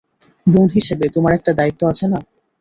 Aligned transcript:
বোন 0.47 0.67
হিসেবে 0.75 1.05
তোমার 1.15 1.33
একটা 1.35 1.51
দায়িত্ব 1.59 1.81
আছেনা। 1.91 2.19